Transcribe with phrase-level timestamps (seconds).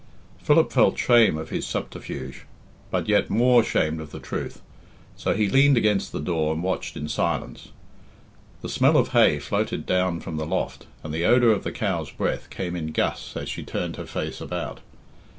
[0.39, 2.47] Philip felt shame of his subterfuge,
[2.89, 4.59] but yet more ashamed of the truth;
[5.15, 7.67] so he leaned against the door and watched in silence.
[8.63, 12.09] The smell of hay floated down from the loft, and the odour of the cow's
[12.09, 14.79] breath came in gusts as she turned her face about.